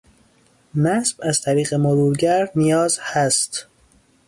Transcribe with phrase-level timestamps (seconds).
[0.75, 3.67] نصب از طریق مرورگر نیاز هست